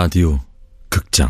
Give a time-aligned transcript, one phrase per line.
[0.00, 0.38] 라디오
[0.88, 1.28] 극장.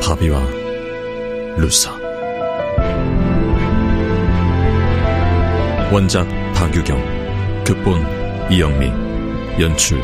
[0.00, 0.40] 바비와
[1.58, 1.98] 루사
[5.90, 8.88] 원작 박유경 극본 이영미
[9.58, 9.98] 연출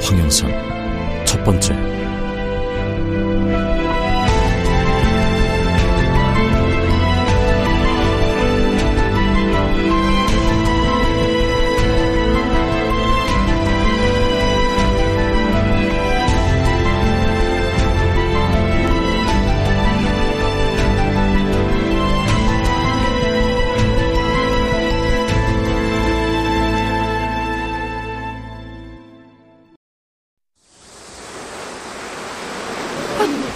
[0.00, 0.50] 황영선.
[1.26, 2.05] 첫 번째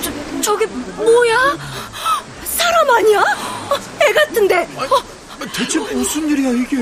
[0.03, 1.57] 저, 저게 뭐야?
[2.45, 3.23] 사람 아니야?
[4.03, 4.69] 애 같은데.
[4.79, 4.87] 아,
[5.55, 6.77] 대체 무슨 일이야 이게?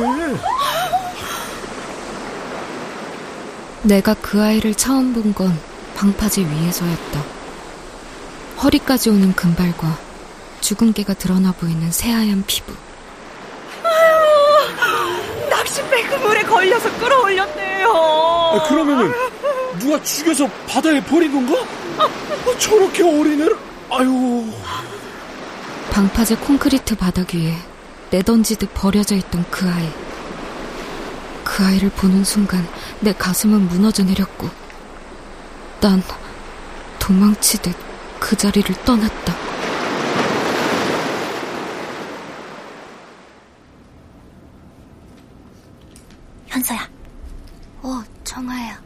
[3.83, 5.59] 내가 그 아이를 처음 본 건
[5.97, 7.23] 방파제 위에서였다.
[8.63, 9.99] 허리까지 오는 금발과
[10.61, 12.73] 죽은 개가 드러나 보이는 새하얀 피부.
[13.85, 17.89] 아유, 낚싯배 그물에 걸려서 끌어올렸네요.
[17.89, 19.13] 아, 그러면은
[19.79, 21.65] 누가 죽여서 바다에 버린 건가?
[21.99, 23.57] 아, 저렇게 어린애를
[23.91, 24.53] 아유.
[25.91, 27.55] 방파제 콘크리트 바닥 위에
[28.11, 29.91] 내던지듯 버려져 있던 그 아이.
[31.45, 32.67] 그 아이를 보는 순간
[33.01, 34.49] 내 가슴은 무너져 내렸고,
[35.81, 36.03] 난
[36.99, 37.75] 도망치듯
[38.21, 39.35] 그 자리를 떠났다.
[46.49, 46.89] 현서야.
[47.83, 48.81] 어, 청아야.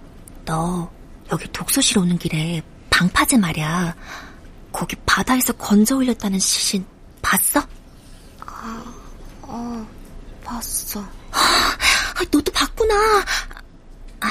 [0.44, 0.90] 너
[1.30, 2.62] 여기 독서실 오는 길에
[3.02, 3.96] 방파제 말이야.
[4.70, 6.86] 거기 바다에서 건져 올렸다는 시신
[7.20, 7.60] 봤어?
[8.46, 8.84] 아,
[9.42, 9.86] 어,
[10.44, 11.00] 봤어.
[11.32, 12.94] 아, 너도 봤구나.
[14.20, 14.28] 아,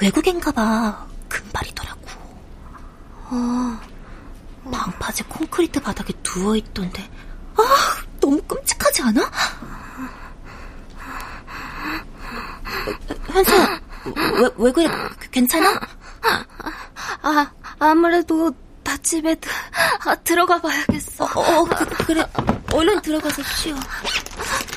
[0.00, 1.06] 외국인가 봐.
[1.28, 2.00] 금발이더라고.
[3.30, 3.80] 어,
[4.72, 7.08] 방파제 콘크리트 바닥에 누워있던데.
[7.56, 7.62] 아,
[8.20, 9.30] 너무 끔찍하지 않아?
[13.28, 13.80] 현서야,
[14.40, 14.90] 왜, 왜 그래?
[15.30, 15.80] 괜찮아?
[17.22, 18.52] 아, 아무래도
[18.82, 19.48] 나 집에 드,
[20.04, 21.24] 아, 들어가 봐야겠어.
[21.24, 22.24] 어, 어 그, 그래.
[22.72, 23.76] 얼른 들어가서 쉬어.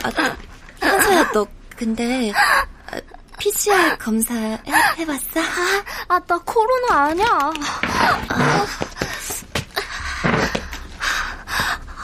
[0.03, 0.35] 아,
[0.79, 2.31] 현서야, 너 근데
[3.39, 4.59] PCR 검사 해,
[4.97, 5.39] 해봤어?
[5.39, 5.83] 아,
[6.15, 7.25] 아, 나 코로나 아니야.
[7.29, 7.51] 아,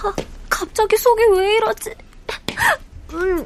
[0.04, 0.14] 아,
[0.50, 1.94] 갑자기 속이 왜 이러지?
[3.14, 3.44] 음, 음,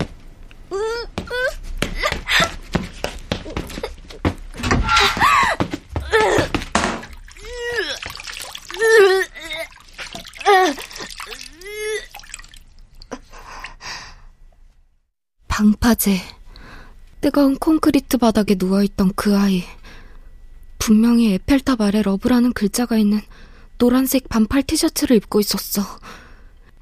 [15.96, 16.20] 방파제.
[17.22, 19.64] 뜨거운 콘크리트 바닥에 누워있던 그 아이.
[20.78, 23.22] 분명히 에펠탑 아래 love라는 글자가 있는
[23.78, 25.82] 노란색 반팔 티셔츠를 입고 있었어.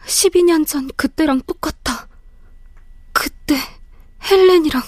[0.06, 2.07] 12년 전 그때랑 똑같아.
[3.13, 3.56] 그때
[4.29, 4.84] 헬렌이랑.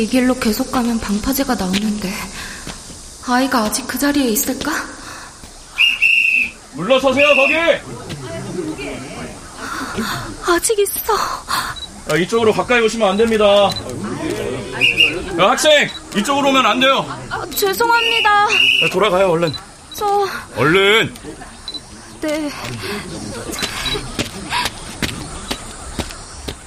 [0.00, 2.10] 이 길로 계속 가면 방파제가 나오는데
[3.26, 4.72] 아이가 아직 그 자리에 있을까?
[6.72, 7.54] 물러서세요 거기!
[10.46, 11.12] 아직 있어.
[12.10, 13.44] 야, 이쪽으로 가까이 오시면 안 됩니다.
[15.38, 17.04] 야, 학생 이쪽으로 오면 안 돼요.
[17.28, 18.30] 아, 죄송합니다.
[18.30, 19.54] 야, 돌아가요 얼른.
[19.92, 20.26] 저
[20.56, 21.14] 얼른.
[22.22, 22.50] 네.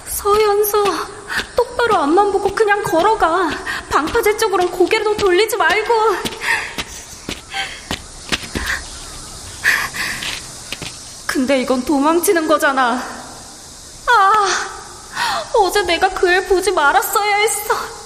[0.05, 1.22] 서현서
[1.55, 3.49] 똑바로 앞만 보고 그냥 걸어가.
[3.89, 5.93] 방파제 쪽으로 고개도 돌리지 말고.
[11.27, 13.01] 근데 이건 도망치는 거잖아.
[14.05, 14.33] 아,
[15.55, 18.02] 어제 내가 그 애 보지 말았어야 했어.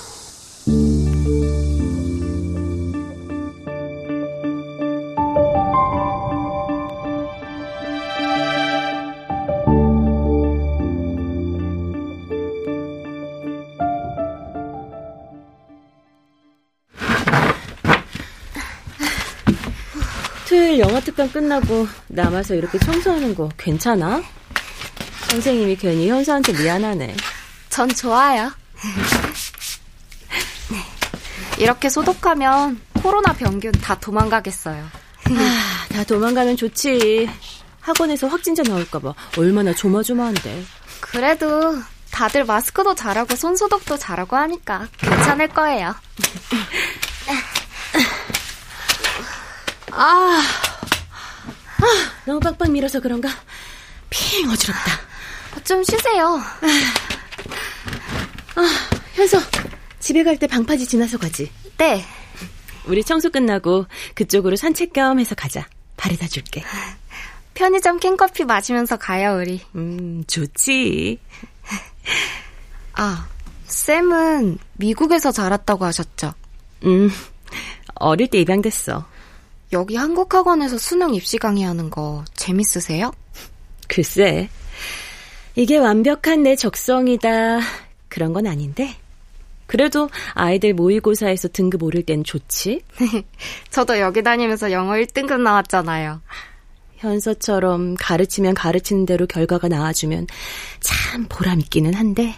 [21.18, 24.22] 특강 끝나고 남아서 이렇게 청소하는 거 괜찮아?
[25.32, 27.16] 선생님이 괜히 현수한테 미안하네.
[27.70, 28.52] 전 좋아요.
[31.58, 34.84] 이렇게 소독하면 코로나 병균 다 도망가겠어요.
[34.84, 37.28] 아, 다 도망가면 좋지.
[37.82, 40.66] 학원에서 확진자 나올까봐 얼마나 조마조마한데.
[41.00, 41.82] 그래도
[42.12, 45.96] 다들 마스크도 잘하고 손소독도 잘하고 하니까 괜찮을 거예요.
[49.92, 50.67] 아, 아,
[52.26, 53.30] 너무 빡빡 밀어서 그런가?
[54.10, 54.92] 핑 어지럽다.
[55.64, 56.40] 좀 쉬세요.
[58.56, 58.62] 아,
[59.14, 59.40] 현서,
[60.00, 61.52] 집에 갈 때 방파제 지나서 가지.
[61.78, 62.04] 네.
[62.86, 63.86] 우리 청소 끝나고
[64.16, 65.68] 그쪽으로 산책 겸 해서 가자.
[65.98, 66.64] 바래다 줄게.
[67.54, 69.62] 편의점 캔커피 마시면서 가요, 우리.
[69.76, 71.20] 음, 좋지.
[72.94, 73.28] 아,
[73.66, 76.34] 쌤은 미국에서 자랐다고 하셨죠?
[76.86, 77.12] 음,
[77.96, 79.06] 어릴 때 입양됐어.
[79.74, 83.12] 여기 한국 학원에서 수능 입시 강의하는 거 재밌으세요?
[83.88, 84.50] 글쎄,
[85.56, 87.60] 이게 완벽한 내 적성이다.
[88.08, 88.96] 그런 건 아닌데.
[89.66, 92.82] 그래도 아이들 모의고사에서 등급 오를 땐 좋지?
[93.70, 96.22] 저도 여기 다니면서 영어 1등급 나왔잖아요.
[96.98, 100.28] 현서처럼 가르치면 가르치는 대로 결과가 나와주면
[100.80, 102.36] 참 보람 있기는 한데.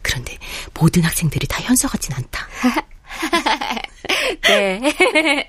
[0.00, 0.38] 그런데
[0.74, 2.48] 모든 학생들이 다 현서 같진 않다.
[4.42, 4.80] 네.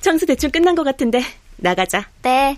[0.00, 1.22] 청소 대충 끝난 것 같은데
[1.56, 2.08] 나가자.
[2.22, 2.56] 네.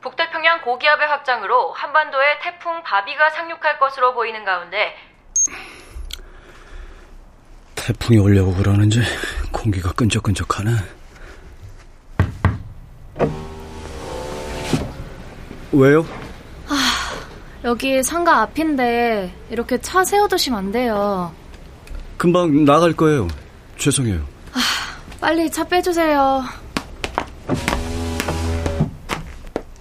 [0.00, 4.96] 북태평양 고기압의 확장으로 한반도에 태풍 바비가 상륙할 것으로 보이는 가운데
[7.88, 9.00] 태풍이 오려고 그러는지
[9.50, 10.72] 공기가 끈적끈적하네.
[15.72, 16.04] 왜요?
[17.64, 21.32] 여기 상가 앞인데 이렇게 차 세워두시면 안 돼요.
[22.18, 23.26] 금방 나갈 거예요.
[23.78, 24.22] 죄송해요.
[25.18, 26.44] 빨리 차 빼주세요.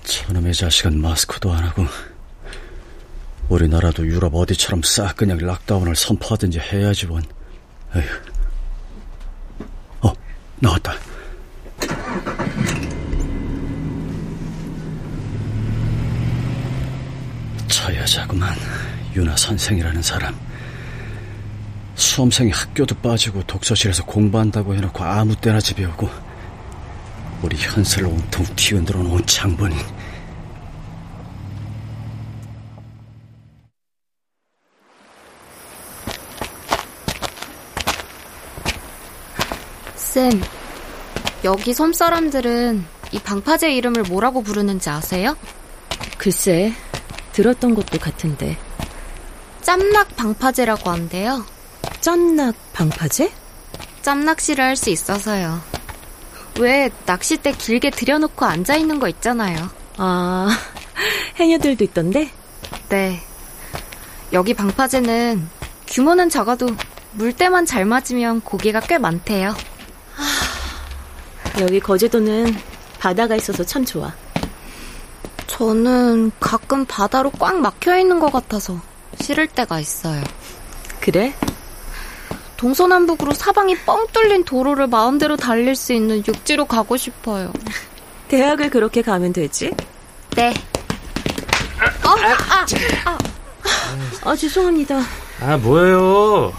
[0.06, 1.86] 저놈의 자식은 마스크도 안 하고
[3.50, 7.24] 우리나라도 유럽 어디처럼 싹 그냥 락다운을 선포하든지 해야지 원.
[7.96, 8.06] 에휴.
[10.02, 10.14] 어,
[10.60, 10.94] 나왔다.
[17.68, 18.56] 저 여자구만.
[19.16, 20.36] 유나 선생이라는 사람.
[21.96, 26.10] 수험생이 학교도 빠지고 독서실에서 공부한다고 해놓고 아무 때나 집에 오고
[27.42, 29.78] 우리 현세를 온통 뒤흔들어 놓은 장본인.
[40.18, 40.32] 쌤,
[41.44, 45.38] 여기 섬 사람들은 이 방파제 이름을 뭐라고 부르는지 아세요?
[46.18, 46.74] 글쎄,
[47.34, 48.58] 들었던 것도 같은데.
[49.62, 51.46] 짬낙 방파제라고 한대요.
[52.02, 53.32] 쩐낙 방파제?
[54.02, 55.62] 짬낚시를 할 수 있어서요.
[56.60, 59.70] 왜 낚싯대 길게 들여놓고 앉아있는 거 있잖아요.
[59.98, 60.50] 아,
[61.36, 62.32] 해녀들도 있던데?
[62.90, 63.22] 네.
[64.34, 65.48] 여기 방파제는
[65.86, 66.70] 규모는 작아도
[67.12, 69.56] 물때만 잘 맞으면 고기가 꽤 많대요.
[71.60, 72.56] 여기 거제도는
[73.00, 74.14] 바다가 있어서 참 좋아.
[75.48, 78.80] 저는 가끔 바다로 꽉 막혀 있는 것 같아서
[79.20, 80.22] 싫을 때가 있어요.
[81.00, 81.34] 그래?
[82.58, 87.54] 동서남북으로 사방이 뻥 뚫린 도로를 마음대로 달릴 수 있는 육지로 가고 싶어요.
[88.28, 89.72] 대학을 그렇게 가면 되지?
[90.36, 90.54] 네.
[94.24, 95.00] 아, 죄송합니다.
[95.42, 96.52] 아, 뭐예요?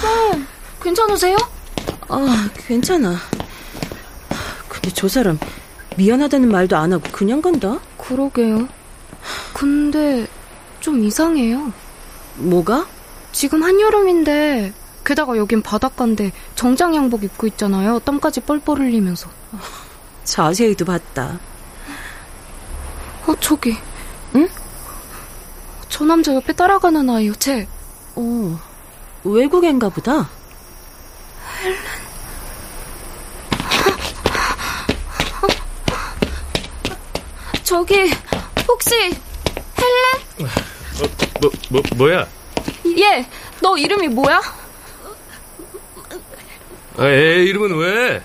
[0.00, 0.46] 쌤,
[0.82, 1.36] 괜찮으세요?
[2.08, 3.16] 아, 괜찮아.
[4.80, 5.38] 근데 저 사람
[5.96, 7.78] 미안하다는 말도 안 하고 그냥 간다?
[7.98, 8.66] 그러게요.
[9.52, 10.26] 근데
[10.80, 11.72] 좀 이상해요.
[12.36, 12.86] 뭐가?
[13.32, 14.72] 지금 한여름인데
[15.04, 17.98] 게다가 여긴 바닷가인데 정장 양복 입고 있잖아요.
[18.00, 19.28] 땀까지 뻘뻘 흘리면서.
[20.24, 21.38] 자세히도 봤다.
[23.26, 23.76] 어, 저기.
[24.36, 24.48] 응?
[25.88, 27.66] 저 남자 옆에 따라가는 아이요, 쟤.
[28.14, 28.58] 어,
[29.24, 30.28] 외국인가 보다.
[37.70, 38.10] 저기,
[38.66, 40.50] 혹시, 헬렌?
[41.40, 42.26] 뭐, 뭐, 뭐야?
[42.98, 43.24] 얘,
[43.60, 44.40] 너 이름이 뭐야?
[46.96, 48.16] 아, 애 이름은 왜?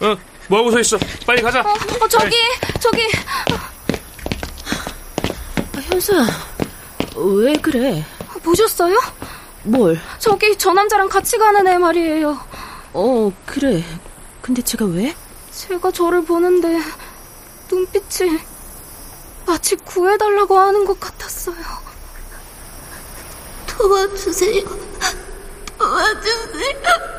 [0.00, 0.16] 어,
[0.48, 0.98] 뭐하고 서 있어?
[1.26, 1.60] 빨리 가자.
[1.60, 2.34] 어, 어 저기,
[2.80, 3.06] 저기.
[5.76, 6.24] 아, 현수야,
[7.16, 8.02] 왜 그래?
[8.42, 8.98] 보셨어요?
[9.62, 10.00] 뭘?
[10.18, 12.40] 저기, 저 남자랑 같이 가는 애 말이에요.
[12.94, 13.84] 어, 그래.
[14.40, 15.14] 근데 제가 왜?
[15.50, 16.78] 제가 저를 보는데
[17.70, 18.49] 눈빛이
[19.50, 21.56] 마치 구해달라고 하는 것 같았어요.
[23.66, 24.62] 도와주세요.
[25.76, 27.10] 도와주세요.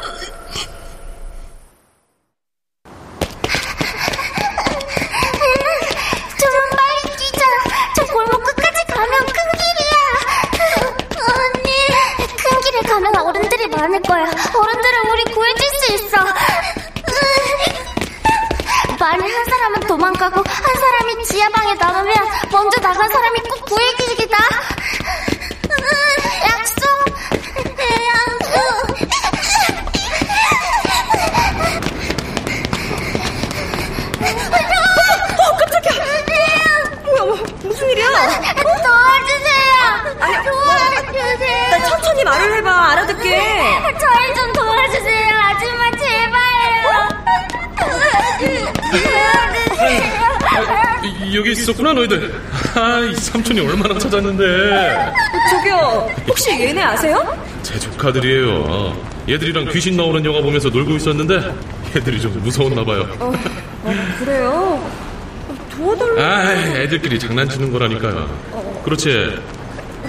[13.82, 14.24] 많을 거야.
[14.24, 16.18] 어른들은 우리 구해줄 수 있어.
[19.00, 20.44] 만일 한 사람은 도망가고
[21.24, 22.16] 지하방에 남으면
[22.52, 23.91] 먼저 나간 사람이 꼭 구해주
[51.42, 52.32] 여기 있었구나 너희들.
[52.76, 55.12] 아이 삼촌이 얼마나 찾았는데.
[55.50, 57.38] 저기요, 혹시 얘네 아세요?
[57.64, 58.96] 제 조카들이에요.
[59.28, 61.54] 얘들이랑 귀신 나오는 영화 보면서 놀고 있었는데
[61.96, 63.08] 애들이 좀 무서웠나 봐요.
[63.20, 63.34] 어,
[64.20, 64.92] 그래요?
[65.76, 66.24] 도와달라.
[66.24, 68.82] 아, 애들끼리 장난치는 거라니까요.
[68.86, 69.10] 그렇지.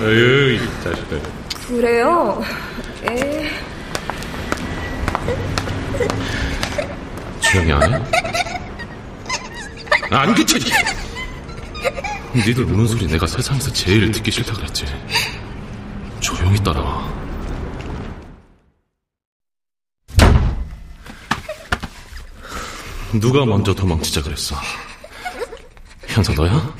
[0.00, 1.20] 에이, 자식들.
[1.66, 2.44] 그래요?
[3.08, 3.48] 에
[7.40, 8.02] 조용히 안 해?
[10.10, 10.58] 안 그쳐!
[12.34, 14.84] 니들 우는 소리 내가 세상에서 제일 듣기 싫다 그랬지.
[16.20, 17.12] 조용히 따라와.
[23.20, 24.56] 누가 먼저 도망치자 그랬어?
[26.06, 26.74] 현서 너야?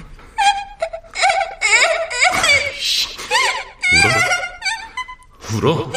[5.53, 5.59] 울어?
[5.59, 5.93] 울어?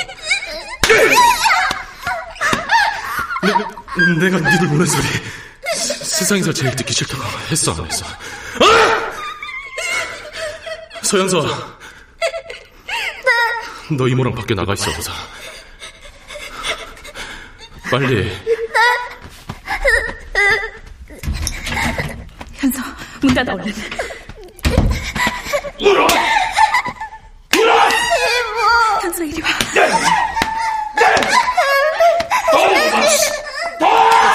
[4.19, 5.03] 내, 내가 니들 우는 소리
[5.75, 8.05] 세 상에서 제일 듣기 싫다고 했어 안 했어?
[11.05, 11.07] 아!
[11.07, 11.45] 서현서
[13.95, 15.11] 너 이모랑 밖에 나가 있어 보자
[17.91, 18.35] 빨리
[22.53, 22.81] 현서,
[23.21, 23.71] 문 닫아 얼른.
[25.81, 26.07] 울어!
[27.55, 27.89] 울어!
[29.01, 29.49] 현서 이리 와.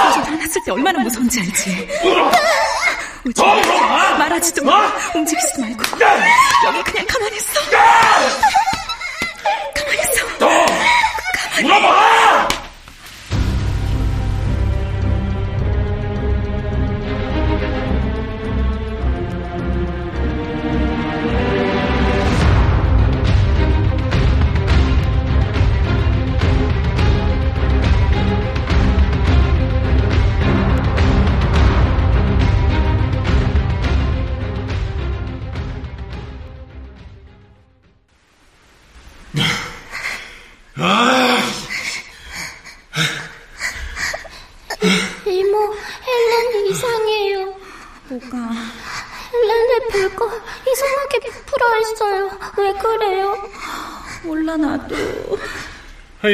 [0.04, 1.88] 사실 태어났을 때 얼마나 무서운지 알지?
[3.24, 4.16] 울지 마.
[4.18, 4.90] 말하지도 마.
[5.14, 5.82] 움직이지도 말고.
[6.66, 7.60] 여기 그냥 가만히 있어.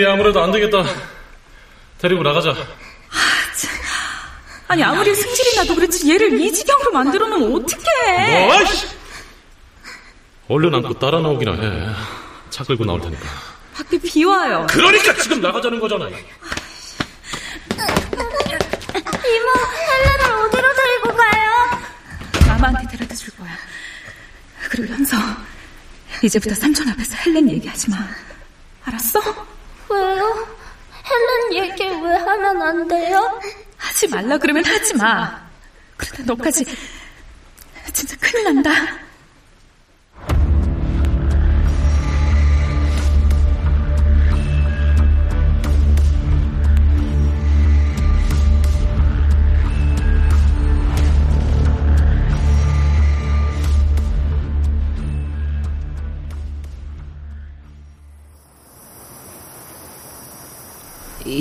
[0.01, 0.85] 이, 아무래도 안 되겠다.
[1.99, 2.55] 데리고 나가자.
[4.69, 8.47] 아 니 아무리 승질이 나도 그렇지 얘를 이 지경으로 만들어 놓으면 어떡해?
[8.47, 8.57] 뭐?
[10.57, 11.95] 얼른 안고 따라 나오기나 해.
[12.51, 13.25] 차 끌고 나올 테니까.
[13.75, 14.67] 밖에 비 와요.
[14.69, 16.07] 그러니까 지금 나가자는 거잖아.
[16.09, 16.17] 이모,
[19.77, 21.51] 헬렌을 어디로 데리고 가요?
[22.49, 23.51] 마마한테 데려다 줄 거야.
[24.71, 25.17] 그리고 현서,
[26.23, 27.99] 이제부터 삼촌 앞에서 헬렌 얘기하지 마.
[28.85, 29.21] 알았어?
[29.89, 30.47] 왜요?
[31.09, 33.41] 헬렌 얘기 왜 하면 안 돼요?
[33.77, 35.47] 하지 말라 그러면 하지 마.
[35.97, 36.65] 그러다 너까지
[37.93, 38.71] 진짜 큰일 난다.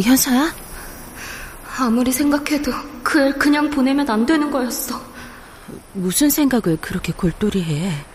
[0.05, 0.53] 현서야?
[1.77, 2.71] 아무리 생각해도
[3.03, 5.01] 그 애 그냥 보내면 안 되는 거였어.
[5.93, 8.05] 무슨 생각을 그렇게 골똘히 해?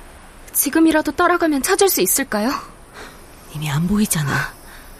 [0.52, 2.52] 지금이라도 따라가면 찾을 수 있을까요?
[3.54, 4.30] 이미 안 보이잖아.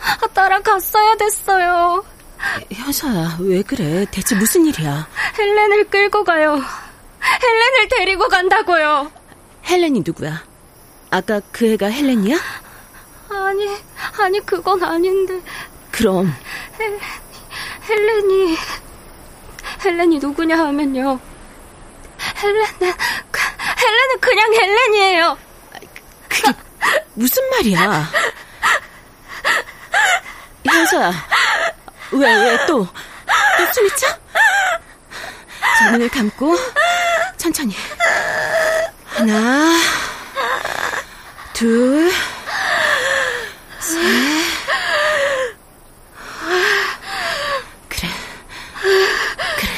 [0.03, 2.05] 아, 따라갔어야 됐어요.
[2.73, 4.07] 현서야, 왜 그래?
[4.11, 5.07] 대체 무슨 일이야?
[5.39, 6.53] 헬렌을 끌고 가요.
[7.43, 9.11] 헬렌을 데리고 간다고요.
[9.67, 10.43] 헬렌이 누구야?
[11.11, 12.37] 아까 그 애가 헬렌이야?
[13.31, 13.69] 아니,
[14.19, 15.41] 아니 그건 아닌데.
[15.91, 16.33] 그럼
[17.89, 18.57] 헬렌이
[19.85, 21.19] 헬렌이 누구냐 하면요.
[22.43, 25.39] 헬렌은 헬렌은 그냥 헬렌이에요.
[26.29, 26.53] 그게
[27.15, 28.11] 무슨 말이야?
[30.65, 31.13] 현서야,
[32.13, 34.19] 왜, 왜 또, 또 숨이 차?
[35.79, 36.57] 자, 눈을 감고,
[37.37, 37.75] 천천히.
[39.07, 39.77] 하나,
[41.53, 42.11] 둘,
[43.81, 44.01] 셋.
[47.89, 48.09] 그래,
[49.57, 49.69] 그래.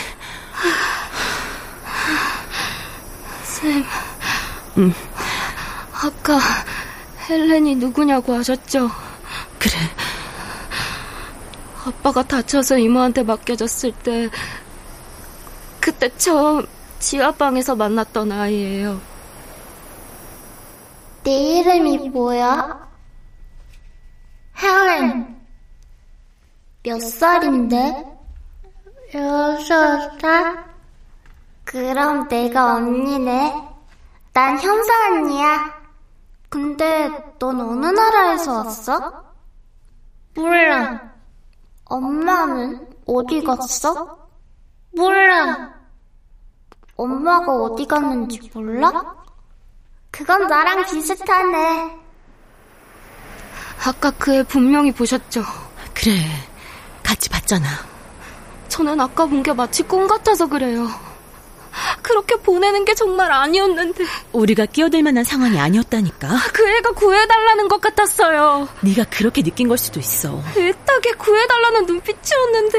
[3.44, 3.84] 쌤,
[4.78, 4.94] 응.
[5.92, 6.40] 아까
[7.32, 8.90] 헬렌이 누구냐고 하셨죠?
[9.58, 9.74] 그래.
[11.86, 14.28] 아빠가 다쳐서 이모한테 맡겨졌을 때
[15.80, 16.66] 그때 처음
[16.98, 19.00] 지하방에서 만났던 아이예요.
[21.24, 22.88] 내 이름이 뭐야?
[24.62, 25.40] 헬렌.
[26.84, 28.04] 몇 살인데?
[29.14, 30.64] 여섯 살?
[31.64, 33.54] 그럼 내가 언니네.
[34.34, 35.81] 난 현사 언니야.
[36.62, 39.24] 근데 넌 어느 나라에서 왔어?
[40.34, 41.00] 몰라.
[41.86, 44.18] 엄마는 어디 갔어?
[44.94, 45.70] 몰라.
[46.96, 48.92] 엄마가 어디 갔는지 몰라?
[50.10, 51.98] 그건 나랑 비슷하네.
[53.86, 55.42] 아까 그 애 분명히 보셨죠?
[55.94, 56.12] 그래,
[57.02, 57.66] 같이 봤잖아.
[58.68, 60.86] 저는 아까 본 게 마치 꿈 같아서 그래요.
[62.02, 64.04] 그렇게 보내는 게 정말 아니었는데.
[64.32, 66.28] 우리가 끼어들 만한 상황이 아니었다니까.
[66.52, 68.68] 그 애가 구해달라는 것 같았어요.
[68.80, 70.42] 네가 그렇게 느낀 걸 수도 있어.
[70.56, 72.78] 애타게 구해달라는 눈빛이었는데.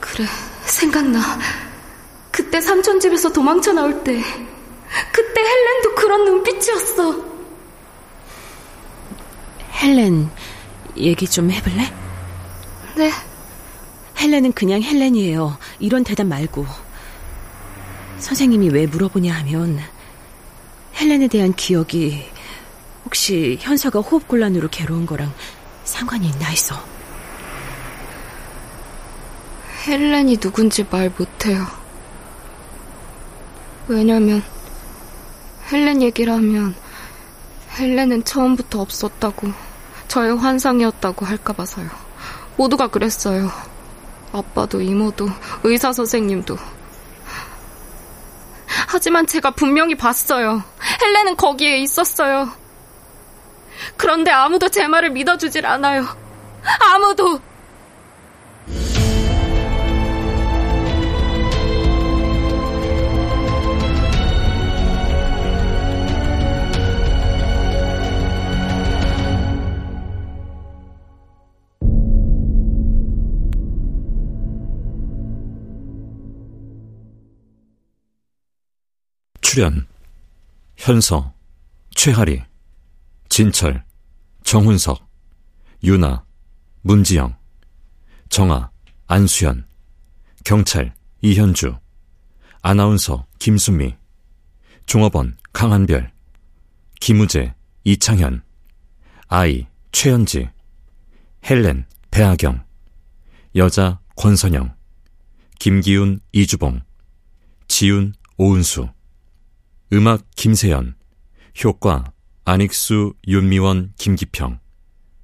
[0.00, 0.26] 그래,
[0.66, 1.20] 생각나.
[2.30, 4.22] 그때 삼촌 집에서 도망쳐 나올 때.
[5.12, 7.34] 그때 헬렌도 그런 눈빛이었어.
[9.82, 10.30] 헬렌,
[10.96, 11.92] 얘기 좀 해볼래?
[12.96, 13.10] 네.
[14.18, 15.58] 헬렌은 그냥 헬렌이에요.
[15.80, 16.83] 이런 대답 말고.
[18.18, 19.78] 선생님이 왜 물어보냐 하면
[20.96, 22.24] 헬렌에 대한 기억이
[23.04, 25.32] 혹시 현서가 호흡곤란으로 괴로운 거랑
[25.84, 26.74] 상관이 있나 해서.
[29.86, 31.66] 헬렌이 누군지 말 못해요.
[33.86, 34.42] 왜냐면
[35.70, 36.74] 헬렌 얘기를 하면
[37.78, 39.52] 헬렌은 처음부터 없었다고
[40.08, 41.88] 저의 환상이었다고 할까 봐서요.
[42.56, 43.50] 모두가 그랬어요.
[44.32, 45.28] 아빠도 이모도
[45.64, 46.56] 의사 선생님도
[48.94, 50.62] 하지만 제가 분명히 봤어요.
[51.02, 52.48] 헬렌은 거기에 있었어요.
[53.96, 56.06] 그런데 아무도 제 말을 믿어주질 않아요.
[56.78, 57.40] 아무도!
[79.54, 79.86] 출연
[80.76, 81.32] 현서,
[81.94, 82.42] 최하리,
[83.28, 83.84] 진철,
[84.42, 85.08] 정훈석,
[85.84, 86.24] 유나,
[86.80, 87.36] 문지영,
[88.30, 88.72] 정아,
[89.06, 89.64] 안수연,
[90.44, 91.78] 경찰 이현주,
[92.62, 93.94] 아나운서 김수미,
[94.86, 96.12] 종업원 강한별,
[97.00, 98.42] 김우재, 이창현,
[99.28, 100.50] 아이 최현지,
[101.48, 102.64] 헬렌 배아경,
[103.54, 104.74] 여자 권선영,
[105.60, 106.80] 김기훈 이주봉,
[107.68, 108.88] 지훈 오은수,
[109.94, 110.96] 음악 김세연,
[111.62, 112.12] 효과
[112.44, 114.58] 안익수 윤미원 김기평,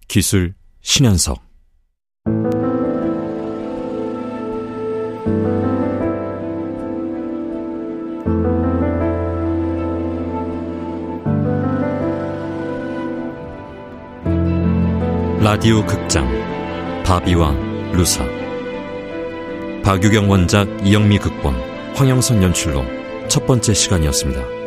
[0.06, 1.42] 기술 신현석.
[15.42, 16.28] 라디오 극장
[17.04, 17.50] 바비와
[17.92, 18.24] 루사
[19.82, 21.56] 박유경 원작 이영미 극본
[21.96, 22.84] 황영선 연출로
[23.28, 24.59] 첫 번째 시간이었습니다.